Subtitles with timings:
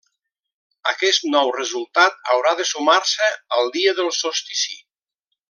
[0.91, 4.81] Aquest nou resultat haurà de sumar-se al dia del solstici.